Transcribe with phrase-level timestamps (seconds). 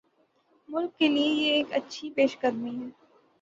[0.69, 2.89] ملک کیلئے یہ ایک اچھی پیش قدمی ہے۔